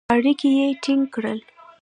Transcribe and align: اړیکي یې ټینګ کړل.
اړیکي 0.15 0.49
یې 0.57 0.67
ټینګ 0.83 1.03
کړل. 1.13 1.39